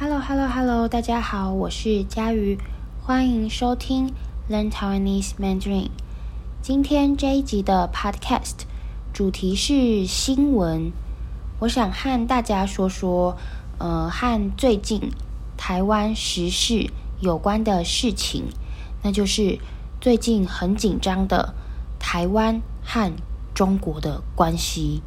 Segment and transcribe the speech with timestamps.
[0.00, 2.56] Hello，Hello，Hello，大家好，我是佳瑜，
[3.02, 4.14] 欢迎收听
[4.48, 5.88] Learn Taiwanese Mandarin。
[6.62, 8.60] 今天这一集的 Podcast
[9.12, 10.92] 主题是新闻，
[11.58, 13.36] 我想和大家说说，
[13.78, 15.10] 呃，和最近
[15.56, 18.44] 台湾时事有关的事情，
[19.02, 19.58] 那就是
[20.00, 21.54] 最近很紧张的
[21.98, 23.12] 台湾和
[23.52, 25.02] 中国的关系。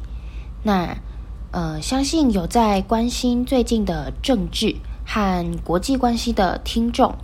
[0.62, 0.98] 那
[1.52, 4.74] 呃，相信有在关心最近的政治
[5.04, 7.14] 和国际关系的听众，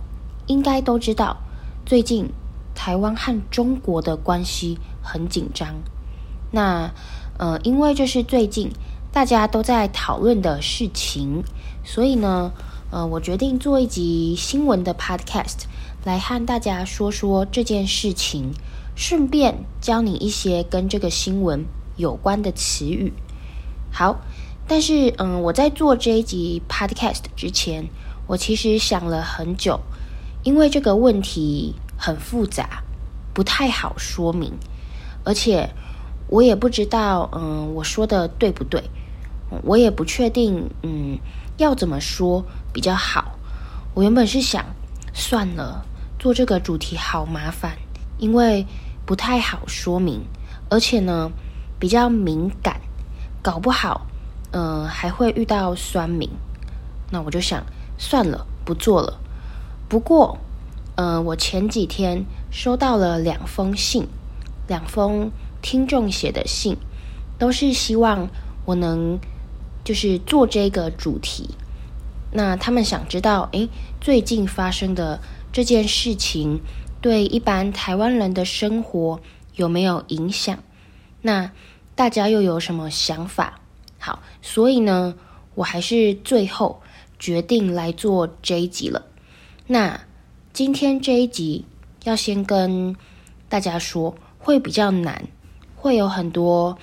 [0.45, 1.37] 应该都知道，
[1.83, 2.29] 最近
[2.75, 5.73] 台湾和中国的关系很紧张。
[6.51, 6.91] 那
[7.39, 8.71] 呃，因为这是最近
[9.11, 11.43] 大家都在讨论的事情，
[11.83, 12.51] 所以呢，
[12.91, 15.63] 呃，我决定做一集新闻的 podcast，
[16.05, 18.51] 来和大家说说这件事情，
[18.95, 21.65] 顺便教你一些跟这个新闻
[21.97, 23.11] 有关的词语。
[23.91, 24.15] 好，
[24.67, 27.87] 但是嗯，我在做这一集 podcast 之前，
[28.27, 29.79] 我其实想了很久，
[30.43, 32.83] 因为这个问题很复杂，
[33.33, 34.53] 不太好说明，
[35.23, 35.69] 而且
[36.27, 38.83] 我也不知道嗯，我说的对不对，
[39.63, 41.17] 我也不确定嗯，
[41.57, 43.35] 要怎么说比较好。
[43.95, 44.63] 我原本是想
[45.13, 45.83] 算了，
[46.19, 47.77] 做这个主题好麻烦，
[48.17, 48.65] 因为
[49.05, 50.21] 不太好说明，
[50.69, 51.31] 而且呢
[51.79, 52.79] 比较敏感。
[53.41, 54.05] 搞不好，
[54.51, 56.29] 嗯、呃，还会遇到酸民，
[57.11, 57.63] 那我就想
[57.97, 59.19] 算了，不做了。
[59.87, 60.37] 不过，
[60.95, 64.07] 嗯、呃，我前几天收到了两封信，
[64.67, 65.31] 两封
[65.61, 66.77] 听众写的信，
[67.37, 68.29] 都是希望
[68.65, 69.19] 我能
[69.83, 71.55] 就是做这个主题。
[72.31, 73.69] 那他们想知道，诶，
[73.99, 75.19] 最近发生的
[75.51, 76.61] 这件事情，
[77.01, 79.19] 对一般台湾人的生活
[79.55, 80.59] 有没有影响？
[81.21, 81.51] 那
[81.99, 83.59] 大家又有什么想法？
[83.97, 85.13] 好，所以呢，
[85.53, 86.81] 我还是最后
[87.19, 89.05] 决定来做这一集了。
[89.67, 89.99] 那
[90.53, 91.65] 今天这一集
[92.05, 92.95] 要先跟
[93.49, 95.27] 大家说，会比较难，
[95.75, 96.77] 会有很多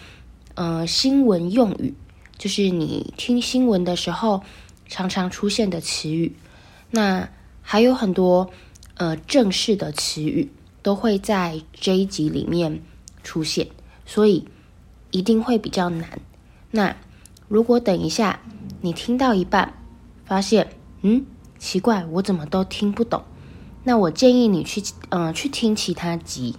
[0.55, 1.95] 呃新闻用语，
[2.37, 4.43] 就是你听新闻的时候
[4.87, 6.37] 常常出现的词语。
[6.91, 7.27] 那
[7.63, 8.51] 还有很多
[8.99, 10.53] 呃正式的词语
[10.83, 12.83] 都会在这一集里面
[13.23, 13.67] 出现，
[14.05, 14.47] 所以。
[15.17, 16.21] 一定会比较难。
[16.71, 16.95] 那
[17.49, 18.39] 如果等一下
[18.83, 19.73] 你听到一半，
[20.27, 20.69] 发现
[21.01, 21.25] 嗯
[21.59, 23.23] 奇怪，我怎么都听不懂，
[23.83, 26.57] 那我建议你去嗯、去听其他集。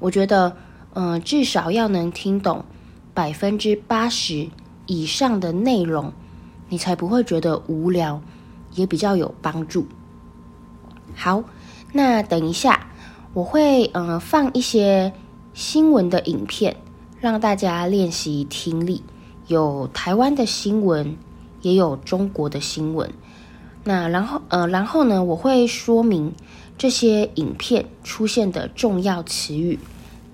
[0.00, 0.56] 我觉得
[0.94, 2.64] 嗯、至少要能听懂
[3.14, 4.48] 百分之八十
[4.86, 6.12] 以上的内容，
[6.70, 8.20] 你才不会觉得无聊，
[8.74, 9.86] 也比较有帮助。
[11.14, 11.44] 好，
[11.92, 12.88] 那等一下
[13.32, 15.12] 我会嗯、放一些
[15.54, 16.76] 新闻的影片。
[17.22, 19.00] 让大家练习听力，
[19.46, 21.16] 有台湾的新闻，
[21.60, 23.12] 也有中国的新闻。
[23.84, 26.34] 那然后呃，然后呢，我会说明
[26.76, 29.78] 这些影片出现的重要词语，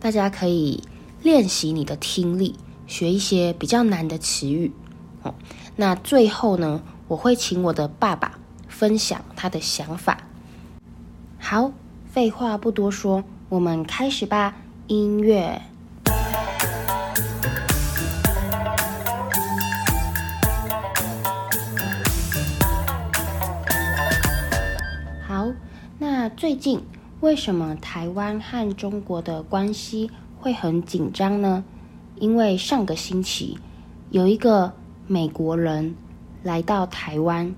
[0.00, 0.82] 大家可以
[1.22, 2.54] 练习你的听力，
[2.86, 4.72] 学一些比较难的词语。
[5.22, 5.34] 哦，
[5.76, 10.22] 那最后呢，我会请我的爸爸分享他的想法。
[11.38, 11.70] 好，
[12.10, 14.56] 废话不多说，我们开始吧，
[14.86, 15.60] 音乐。
[26.48, 26.80] 最近
[27.20, 31.62] 为什么台湾和中国的关系会很紧张呢？
[32.16, 33.58] 因为上个星期
[34.10, 34.72] 有一个
[35.06, 35.94] 美国人
[36.42, 37.54] 来到台湾，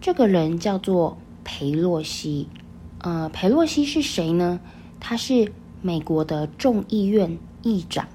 [0.00, 2.48] 这个人叫做裴洛西。
[3.00, 4.58] 呃，裴洛西是谁呢？
[4.98, 8.08] 他是美国的众议院议长。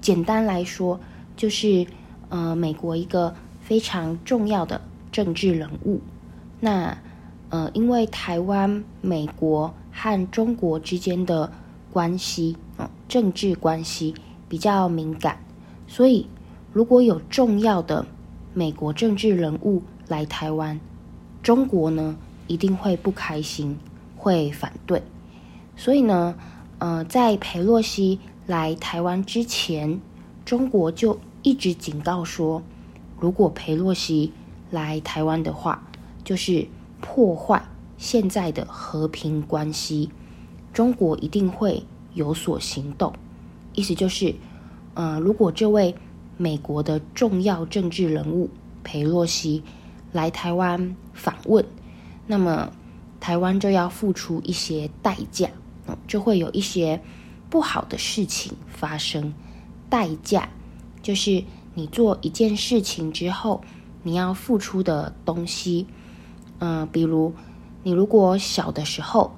[0.00, 0.98] 简单来说，
[1.36, 1.86] 就是
[2.30, 4.80] 呃，美国一个非常重要的
[5.12, 6.00] 政治人物。
[6.58, 6.96] 那
[7.50, 11.50] 呃，因为台湾、美国和中国之间的
[11.90, 14.14] 关系，嗯，政治关系
[14.50, 15.42] 比较敏感，
[15.86, 16.26] 所以
[16.74, 18.04] 如果有重要的
[18.52, 20.78] 美国政治人物来台湾，
[21.42, 22.16] 中国呢
[22.48, 23.78] 一定会不开心，
[24.16, 25.02] 会反对。
[25.74, 26.34] 所以呢，
[26.78, 29.98] 呃，在裴洛西来台湾之前，
[30.44, 32.62] 中国就一直警告说，
[33.18, 34.34] 如果裴洛西
[34.70, 35.88] 来台湾的话，
[36.22, 36.66] 就是。
[37.00, 37.62] 破坏
[37.96, 40.10] 现在的和平关系，
[40.72, 41.84] 中国一定会
[42.14, 43.12] 有所行动。
[43.74, 44.34] 意思就是，
[44.94, 45.94] 呃，如果这位
[46.36, 48.50] 美国的重要政治人物
[48.82, 49.62] 裴洛西
[50.12, 51.64] 来台湾访问，
[52.26, 52.72] 那么
[53.20, 55.50] 台湾就要付出一些代价，
[56.06, 57.00] 就会有一些
[57.50, 59.32] 不好的事情发生。
[59.88, 60.48] 代价
[61.02, 61.42] 就是
[61.74, 63.62] 你做一件事情之后，
[64.02, 65.86] 你要付出的东西。
[66.60, 67.34] 嗯、比如
[67.82, 69.36] 你如果小的时候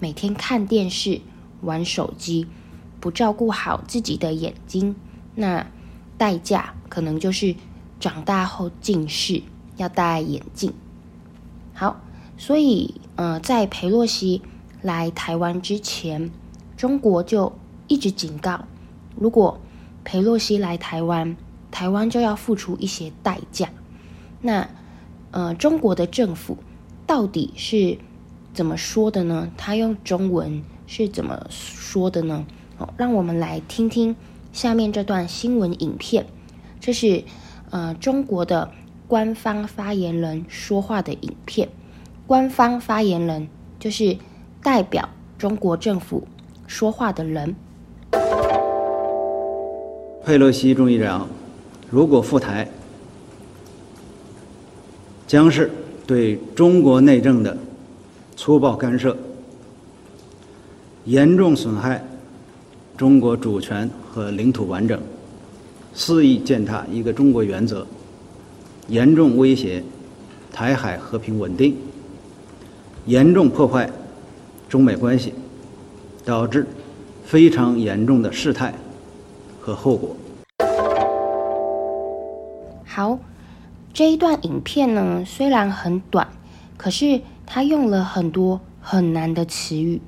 [0.00, 1.20] 每天看电视、
[1.62, 2.46] 玩手机，
[3.00, 4.96] 不照顾好自己的眼睛，
[5.34, 5.66] 那
[6.16, 7.54] 代价可能就是
[8.00, 9.42] 长大后近视，
[9.76, 10.72] 要戴眼镜。
[11.72, 12.00] 好，
[12.36, 14.42] 所以呃，在裴洛西
[14.82, 16.30] 来台湾之前，
[16.76, 17.52] 中国就
[17.88, 18.64] 一直警告，
[19.16, 19.60] 如果
[20.04, 21.36] 裴洛西来台湾，
[21.70, 23.68] 台湾就要付出一些代价。
[24.40, 24.68] 那
[25.34, 26.56] 呃，中国的政府
[27.08, 27.98] 到底是
[28.52, 29.50] 怎么说的呢？
[29.56, 32.46] 他用中文是怎么说的呢？
[32.78, 34.14] 哦，让我们来听听
[34.52, 36.24] 下面这段新闻影片。
[36.78, 37.24] 这是
[37.70, 38.70] 呃中国的
[39.08, 41.68] 官方发言人说话的影片。
[42.28, 43.48] 官方发言人
[43.80, 44.16] 就是
[44.62, 46.28] 代表中国政府
[46.68, 47.56] 说话的人。
[50.24, 51.28] 佩洛西众议长
[51.90, 52.68] 如果赴台，
[55.26, 55.70] 将是
[56.06, 57.56] 对中国内政的
[58.36, 59.16] 粗暴干涉，
[61.04, 62.04] 严重损害
[62.96, 65.00] 中国主权和领土完整，
[65.94, 67.86] 肆意践踏一个中国原则，
[68.88, 69.82] 严重威胁
[70.52, 71.76] 台海和平稳定，
[73.06, 73.90] 严重破坏
[74.68, 75.32] 中美关系，
[76.24, 76.66] 导致
[77.24, 78.74] 非常严重的事态。
[79.64, 80.14] 和后果。
[82.84, 83.18] 好，
[83.94, 86.28] 这一段影片呢，虽然很短，
[86.76, 90.02] 可是他用了很多很难的词语，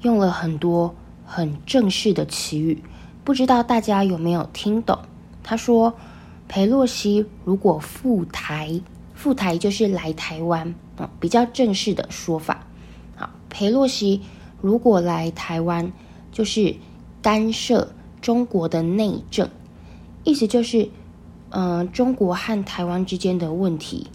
[0.00, 0.94] 用了很多
[1.26, 2.82] 很正式的词语，
[3.24, 4.96] 不知道大家有没有听懂？
[5.42, 5.92] 他说，
[6.46, 8.80] 裴洛西如果赴台，
[9.12, 12.64] 赴台就是来台湾，嗯，比较正式的说法。
[13.16, 14.20] 好，裴洛西
[14.60, 15.92] 如果来台湾，
[16.30, 16.76] 就是
[17.20, 17.92] 干涉。
[18.20, 19.50] 中国的内政，
[20.22, 20.88] 意思就是，
[21.54, 24.06] 嗯、中国和台湾之间的问题，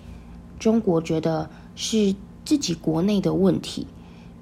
[0.59, 2.13] 中国觉得是
[2.43, 3.87] 自己国内的问题，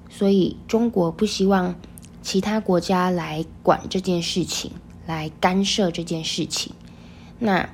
[0.08, 1.74] 所以中国不希望
[2.22, 4.70] 其他国家来管这件事情，
[5.06, 6.72] 来干涉这件事情。
[7.38, 7.68] 那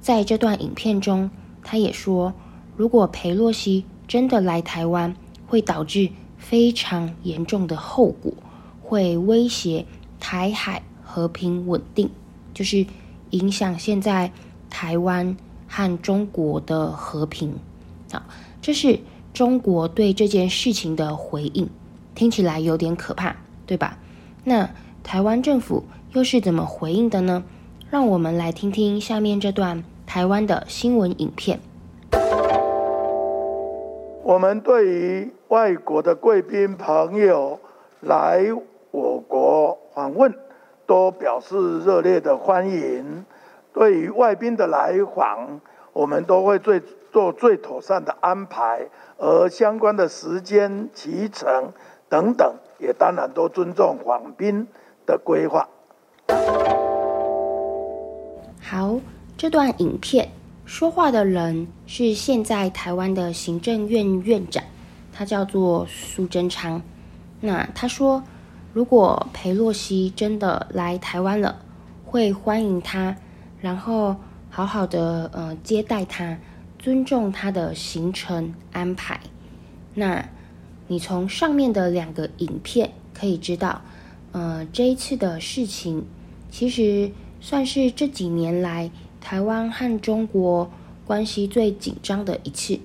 [0.00, 1.30] 在这段影片中，
[1.62, 2.32] 他也说，
[2.76, 5.16] 如果裴洛西真的来台湾，
[5.46, 8.32] 会导致非常严重的后果，
[8.82, 9.84] 会威胁
[10.20, 10.82] 台海。
[11.10, 12.10] 和平稳定，
[12.52, 12.86] 就是
[13.30, 14.30] 影响现在
[14.70, 15.36] 台湾
[15.66, 17.54] 和中国的和平。
[18.12, 18.22] 好，
[18.60, 19.00] 这是
[19.32, 21.68] 中国对这件事情的回应，
[22.14, 23.36] 听起来有点可怕，
[23.66, 23.98] 对吧？
[24.44, 24.70] 那
[25.02, 27.44] 台湾政府又是怎么回应的呢？
[27.90, 31.60] 让我们来听听下面这段台湾的新闻影片。
[34.22, 37.58] 我们对于外国的贵宾朋友
[38.00, 38.44] 来
[38.90, 40.34] 我国访问。
[40.88, 43.26] 都表示热烈的欢迎。
[43.72, 45.60] 对于外宾的来访，
[45.92, 46.82] 我们都会最
[47.12, 48.86] 做最妥善的安排，
[49.16, 51.72] 而相关的时间、行程
[52.08, 54.66] 等等，也当然都尊重访宾
[55.06, 55.68] 的规划。
[58.60, 58.98] 好，
[59.36, 60.28] 这段影片
[60.64, 64.62] 说话的人是现在台湾的行政院院长，
[65.12, 66.82] 他叫做苏贞昌。
[67.40, 68.22] 那他说。
[68.74, 71.56] 如果裴洛西真的来台湾了，
[72.04, 73.16] 会欢迎他，
[73.60, 74.16] 然后
[74.50, 76.38] 好好的呃接待他，
[76.78, 79.20] 尊重他的行程安排。
[79.94, 80.28] 那
[80.86, 83.82] 你从上面的两个影片可以知道，
[84.32, 86.06] 呃，这一次的事情
[86.50, 88.90] 其实算是这几年来
[89.20, 90.70] 台湾和中国
[91.04, 92.78] 关系最紧张的一次。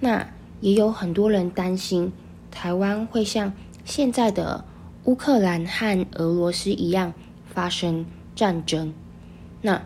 [0.00, 0.26] 那
[0.60, 2.12] 也有很多人担心
[2.50, 3.52] 台湾会像
[3.84, 4.64] 现在的。
[5.04, 7.12] 乌克兰和俄罗斯一样
[7.52, 8.06] 发生
[8.36, 8.94] 战争，
[9.60, 9.82] 那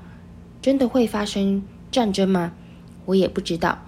[0.67, 2.53] 真的会发生战争吗？
[3.05, 3.79] 我也不知道。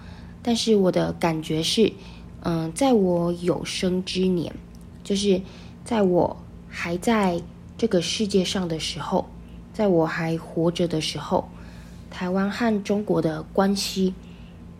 [0.41, 1.91] 但是我的感觉是，
[2.43, 4.55] 嗯、在我有生之年，
[5.03, 5.41] 就是
[5.83, 6.37] 在我
[6.69, 7.41] 还在
[7.77, 9.27] 这个世界上的时候，
[9.73, 11.49] 在我还活着的时候，
[12.09, 14.13] 台湾和中国的关系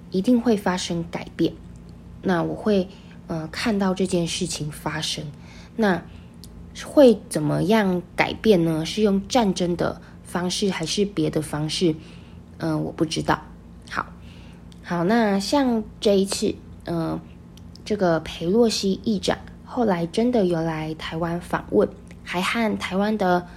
[0.10, 1.54] 一定会发生改变。
[2.22, 2.88] 那我会
[3.28, 5.26] 呃看到这件事情发生。
[5.76, 6.02] 那。
[6.86, 8.86] 会怎么样改变呢？
[8.86, 11.96] 是用战争的方式，还是别的方式？
[12.60, 13.42] 嗯、我不知道。
[13.90, 14.06] 好，
[14.84, 16.54] 好，那像这一次，
[16.86, 17.20] 嗯、
[17.84, 21.90] 这个裴洛西议长后来真的有来台湾访问，
[22.24, 23.48] 还和台湾的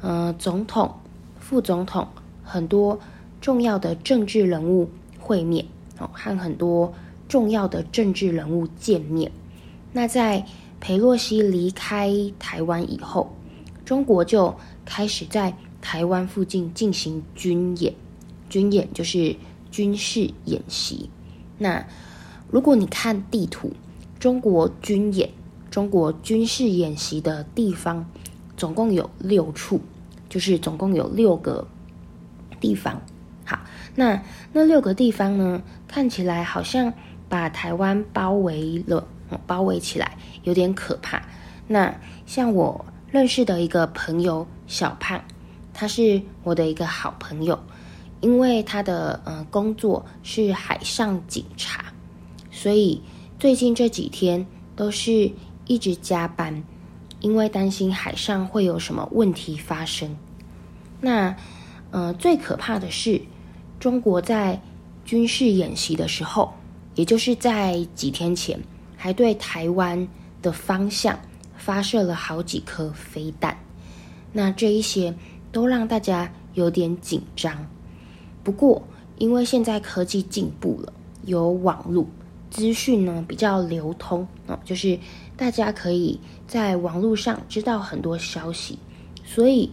[0.00, 0.94] 嗯总统、
[1.38, 2.08] 副总统
[2.42, 2.98] 很多
[3.40, 5.66] 重要的政治人物会面
[5.98, 6.94] 哦，和很多
[7.28, 9.30] 重要的政治人物见面。
[9.92, 10.46] 那在
[10.80, 13.34] 裴洛西离开台湾以后，
[13.84, 17.92] 中国就开始在台湾附近进行军演，
[18.48, 19.36] 军演就是
[19.70, 21.10] 军事演习。
[21.58, 21.86] 那
[22.48, 23.72] 如果你看地图，
[24.18, 25.28] 中国军演、
[25.70, 28.08] 中国军事演习的地方，
[28.56, 29.80] 总共有六处，
[30.28, 31.66] 就是总共有六个
[32.60, 33.02] 地方。
[33.44, 33.58] 好，
[33.96, 34.22] 那
[34.52, 36.94] 那六个地方呢，看起来好像
[37.28, 39.06] 把台湾包围了，
[39.46, 41.22] 包围起来有点可怕。
[41.66, 45.22] 那像我认识的一个朋友小胖，
[45.82, 47.58] 他是我的一个好朋友，
[48.20, 51.86] 因为他的呃工作是海上警察，
[52.52, 53.02] 所以。
[53.36, 54.46] 最近这几天
[54.76, 55.28] 都是
[55.66, 56.62] 一直加班，
[57.18, 60.16] 因为担心海上会有什么问题发生。
[61.00, 61.36] 那，
[61.90, 63.20] 呃，最可怕的是，
[63.80, 64.62] 中国在
[65.04, 66.54] 军事演习的时候，
[66.94, 68.56] 也就是在几天前，
[68.96, 70.06] 还对台湾
[70.40, 71.18] 的方向
[71.56, 73.58] 发射了好几颗飞弹。
[74.32, 75.12] 那这一些
[75.52, 77.66] 都让大家有点紧张。
[78.42, 78.82] 不过，
[79.18, 80.92] 因为现在科技进步了，
[81.24, 82.06] 有网络。
[82.50, 84.98] 资讯呢比较流通哦，就是
[85.38, 88.78] 大家可以在网络上知道很多消息，
[89.24, 89.70] 所以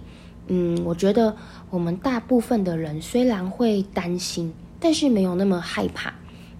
[0.47, 1.35] 嗯，我觉得
[1.69, 6.13] 我们大部分的人虽然会担心，但是没有那么害怕，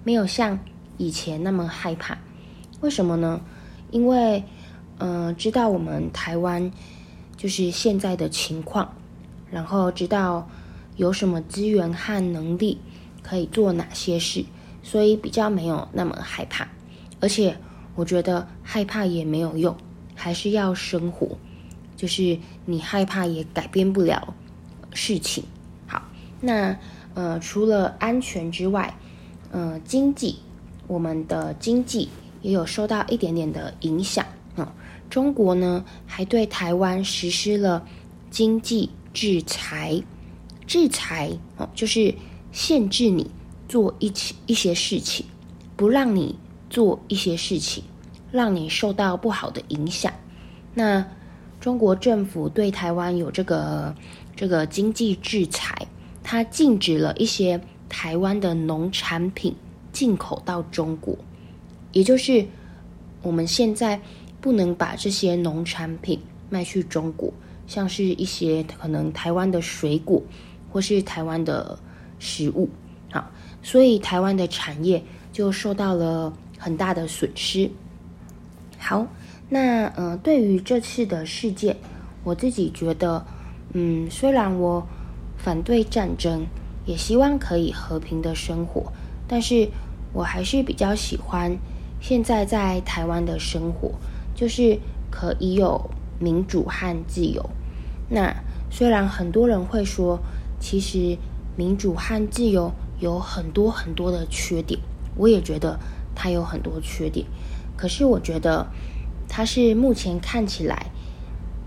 [0.03, 0.59] 没有像
[0.97, 2.17] 以前那么害怕。
[2.81, 3.39] 为什么呢？
[3.89, 4.43] 因为
[4.97, 6.69] 嗯、呃，知道我们台湾
[7.37, 8.93] 就是现在的情况，
[9.51, 10.49] 然后知道
[10.95, 12.79] 有什么资源和能力
[13.21, 14.45] 可以做哪些事。
[14.81, 16.65] 所以比较没有那么害怕，
[17.19, 17.55] 而且
[17.95, 19.75] 我觉得害怕也没有用，
[20.15, 21.37] 还是要生活。
[21.97, 24.33] 就是你害怕也改变不了
[24.93, 25.43] 事情。
[25.85, 26.01] 好，
[26.39, 26.75] 那
[27.13, 28.97] 呃，除了安全之外，
[29.51, 30.39] 呃，经济，
[30.87, 32.07] 我们的经济
[32.41, 34.25] 也有受到一点点的影响。
[34.55, 34.65] 嗯，
[35.09, 37.85] 中国呢还对台湾实施了
[38.31, 40.01] 经济制裁，
[40.67, 42.13] 制裁哦，就是
[42.51, 43.29] 限制你。
[43.67, 45.23] 做一起一些事情，
[45.75, 46.35] 不让你
[46.71, 47.83] 做一些事情，
[48.31, 50.11] 让你受到不好的影响。
[50.73, 51.05] 那
[51.61, 53.95] 中国政府对台湾有这个
[54.35, 55.87] 这个经济制裁，
[56.23, 59.55] 它禁止了一些台湾的农产品
[59.93, 61.15] 进口到中国，
[61.91, 62.43] 也就是
[63.21, 64.01] 我们现在
[64.41, 67.31] 不能把这些农产品卖去中国，
[67.69, 70.21] 像是一些可能台湾的水果
[70.69, 71.79] 或是台湾的
[72.19, 72.67] 食物，
[73.09, 73.31] 好。
[73.61, 77.69] 所以台湾的产业就受到了很大的损失。
[78.77, 79.05] 好，
[79.49, 81.75] 那呃，对于这次的事件，
[82.23, 83.25] 我自己觉得，
[83.73, 84.87] 嗯，虽然我
[85.37, 86.45] 反对战争，
[86.85, 88.93] 也希望可以和平的生活，
[89.27, 89.69] 但是
[90.13, 91.57] 我还是比较喜欢
[91.99, 93.91] 现在在台湾的生活，
[94.33, 94.79] 就是
[95.11, 97.47] 可以有民主和自由。
[98.09, 98.35] 那
[98.69, 100.19] 虽然很多人会说，
[100.59, 101.17] 其实
[101.55, 102.71] 民主和自由。
[102.99, 104.77] 有很多很多的缺点，
[105.15, 105.79] 我也觉得
[106.13, 107.25] 它有很多缺点。
[107.77, 108.67] 可是我觉得
[109.25, 110.87] 它是目前看起来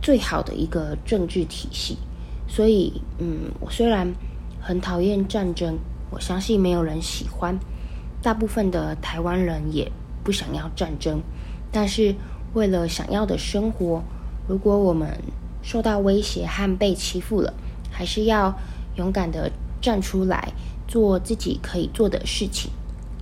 [0.02, 1.96] 最好的一个政治体系。
[2.46, 4.12] 所以，嗯，我虽然
[4.60, 5.78] 很讨厌战争，
[6.10, 7.58] 我相信没有人喜欢，
[8.20, 9.90] 大部分的台湾人也
[10.22, 11.22] 不想要战争。
[11.72, 12.14] 但是，
[12.52, 14.02] 为了想要的生活，
[14.46, 15.18] 如果我们
[15.62, 17.54] 受到威胁和被欺负了，
[17.90, 18.54] 还是要
[18.96, 19.50] 勇敢的
[19.80, 20.52] 站出来。
[20.88, 22.70] 做自己可以做的事情，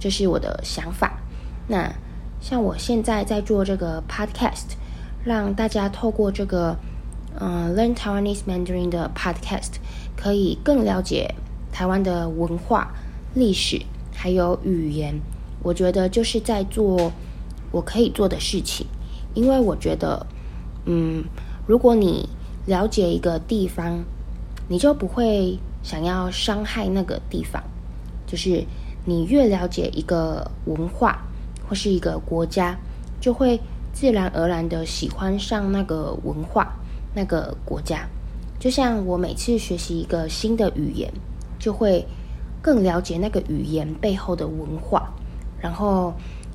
[0.01, 1.21] 这是我的想法。
[1.69, 1.89] 那
[2.41, 4.73] 像我现在在做这个 podcast，
[5.23, 6.77] 让大家透过这个
[7.39, 9.75] 嗯、Learn Taiwanese Mandarin 的 podcast，
[10.17, 11.33] 可以更了解
[11.71, 12.93] 台湾的文化、
[13.35, 13.81] 历史
[14.13, 15.15] 还有语言。
[15.63, 17.13] 我觉得就是在做
[17.71, 18.85] 我可以做的事情，
[19.33, 20.27] 因为我觉得，
[20.87, 21.23] 嗯，
[21.71, 22.29] 如果你
[22.67, 24.03] 了解一个地方，
[24.67, 25.57] 你就不会。
[25.83, 27.62] 想要伤害那个地方，
[28.27, 28.62] 就是
[29.07, 31.23] 你越了解一个文化
[31.67, 32.77] 或是一个国家，
[33.19, 33.59] 就会
[33.91, 36.71] 自然而然的喜欢上那个文化、
[37.15, 38.07] 那个国家。
[38.59, 41.11] 就像我每次学习一个新的语言，
[41.59, 42.07] 就会
[42.61, 45.11] 更了解那个语言背后的文化，
[45.59, 46.12] 然后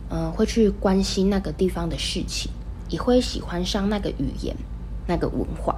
[0.10, 2.52] 嗯、会去关心那个地方的事情，
[2.90, 4.56] 也会喜欢上那个语言、
[5.08, 5.76] 那个文化。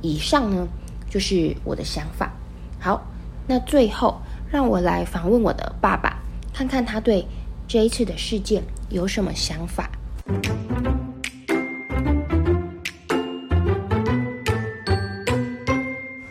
[0.00, 0.68] 以上呢，
[1.10, 2.32] 就是我的想法。
[2.80, 3.02] 好，
[3.46, 6.18] 那最后让我来访问我的爸爸，
[6.54, 7.26] 看看他对
[7.66, 9.90] 这一次的事件有什么想法。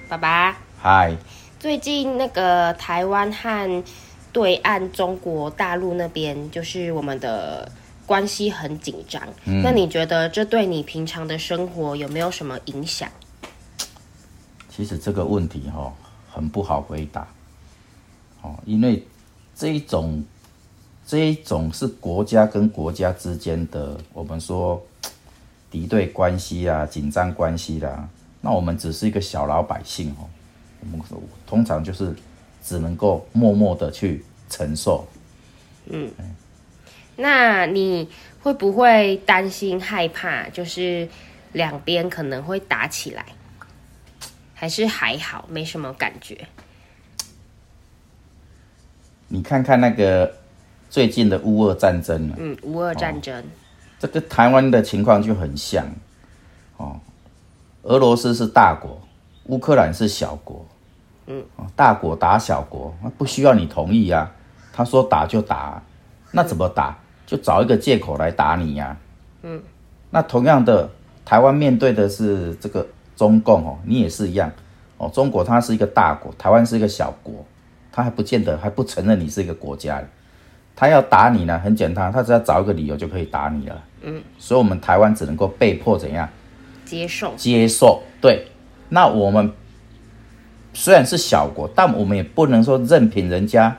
[0.07, 1.15] 爸爸，嗨。
[1.59, 3.83] 最近那个台湾和
[4.31, 7.69] 对岸中国大陆那边，就是我们的
[8.07, 9.21] 关系很紧张。
[9.45, 9.61] 嗯。
[9.61, 13.07] 那你觉得这对你平常的生活有没有什么影响？
[14.67, 15.93] 其实这个问题哈。
[16.29, 17.27] 很不好回答，
[18.43, 19.03] 哦，因为
[19.55, 20.23] 这一种
[21.03, 24.79] 这一种是国家跟国家之间的，我们说
[25.71, 28.07] 敌对关系啊，紧张关系啦。
[28.39, 30.29] 那我们只是一个小老百姓哦，
[30.81, 31.01] 我们
[31.47, 32.15] 通常就是
[32.63, 35.07] 只能够默默的去承受。
[35.87, 36.11] 嗯，
[37.17, 38.09] 那你
[38.41, 40.47] 会不会担心害怕？
[40.50, 41.09] 就是
[41.53, 43.25] 两边可能会打起来，
[44.53, 46.47] 还是还好，没什么感觉？
[49.27, 50.38] 你看看那个
[50.89, 53.43] 最近的乌俄战争，嗯，乌俄战争，哦，
[54.00, 55.86] 这个台湾的情况就很像，
[56.77, 57.00] 哦，
[57.81, 59.01] 俄罗斯是大国，
[59.45, 60.65] 乌克兰是小国，
[61.25, 61.43] 嗯，
[61.75, 64.31] 大国打小国，不需要你同意啊，
[64.71, 65.81] 他说打就打，
[66.31, 66.97] 那怎么打？
[67.27, 68.98] 就找一个借口来打你呀，
[69.43, 69.62] 嗯，
[70.10, 70.89] 那同样的，
[71.24, 74.51] 台湾面对的是这个中共哦，你也是一样，
[74.98, 77.46] 哦，中国它是一个大国，台湾是一个小国。
[77.89, 80.00] 它还不见得还不承认你是一个国家，
[80.75, 83.84] 他要打你呢，很简单，他只要找一个理由就可以打你了。
[84.03, 86.29] 嗯，所以我们台湾只能够被迫怎样？
[86.86, 87.34] 接受。
[87.36, 88.03] 接受。
[88.22, 88.46] 对，
[88.89, 89.51] 那我们
[90.75, 93.75] 虽然是小国，但我们也不能说任凭人家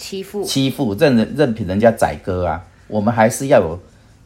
[0.00, 2.64] 欺负欺负，任人任凭人家宰割啊。
[2.88, 3.78] 我们还是要有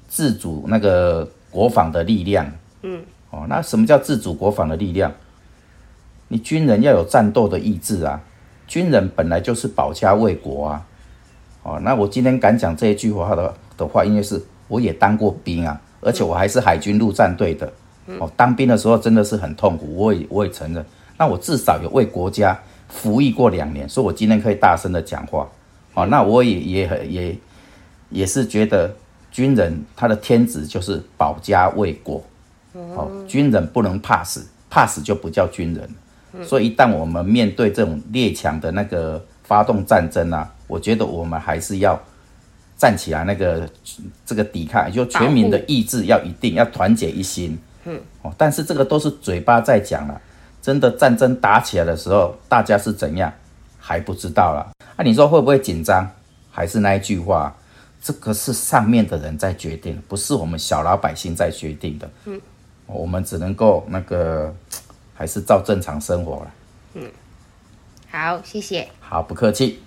[0.09, 2.50] 自主那个国防的力量。
[2.83, 5.12] 嗯，哦，那什么叫自主国防的力量？
[6.28, 8.21] 你军人要有战斗的意志啊。
[8.66, 10.87] 军人本来就是保家卫国啊，
[11.62, 17.71] 哦，那我今天敢讲这一句话的的话，因为是我也当过兵啊，而且我还是海军陆战队的，
[18.19, 20.83] 哦，当兵的时候真的是很痛苦，我也我也承认。
[21.19, 25.47] 那我至少有为国家服役过两年，所以我今天可以大声的讲话，
[25.95, 27.39] 哦，那我也也也
[28.11, 28.95] 也是觉得
[29.31, 32.23] 军人他的天职就是保家卫国，
[32.73, 35.89] 哦，军人不能怕死，怕死就不叫军人。
[36.45, 41.97] 所以，一旦我们面对这种列强的那个发动战争啊，我觉得我们还是要
[42.77, 43.69] 站起来，那个
[44.27, 47.57] 这个抵抗，就全民的意志要一定要团结一心。
[47.85, 50.21] 嗯，哦，但是这个都是嘴巴在讲了，
[50.61, 53.33] 真的战争打起来的时候，大家是怎样
[53.87, 54.73] 还不知道了。
[54.97, 56.09] 啊你说会不会紧张？
[56.51, 57.55] 还是那一句话，
[58.01, 62.11] 这个是上面的人在决定，不是我们小老百姓在决定的。
[62.25, 62.40] 嗯，
[62.87, 64.55] 我们只能够那个。
[65.16, 66.55] 还是照正常生活了。
[66.94, 67.09] 嗯，
[68.11, 68.88] 好，谢谢。
[68.99, 69.79] 好，不客气。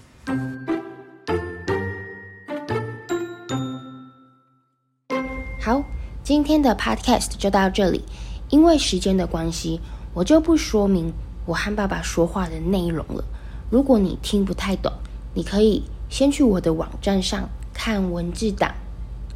[5.59, 5.83] 好，
[6.23, 8.05] 今天的 podcast 就到这里。
[8.49, 9.81] 因为时间的关系，
[10.13, 11.11] 我就不说明
[11.45, 13.21] 我和爸爸说话的内容了。
[13.69, 14.91] 如果你听不太懂，
[15.33, 18.71] 你可以先去我的网站上看文字档，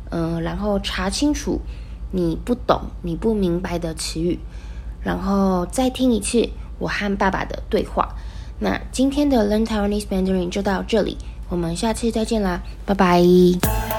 [0.10, 1.60] 嗯、然后查清楚
[2.12, 4.40] 你不懂、你不明白的词语。
[5.04, 8.16] 然后再听一次我和爸爸的对话。
[8.60, 11.18] 那今天的 Learn Taiwanese Mandarin 就到这里，
[11.50, 13.91] 我们下次再见啦，拜拜。